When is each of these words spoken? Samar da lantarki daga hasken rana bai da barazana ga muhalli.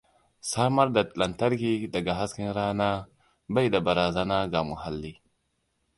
Samar 0.51 0.93
da 0.93 1.03
lantarki 1.23 1.73
daga 1.95 2.15
hasken 2.21 2.49
rana 2.59 2.89
bai 3.59 3.67
da 3.69 3.79
barazana 3.91 4.39
ga 4.57 4.65
muhalli. 4.71 5.13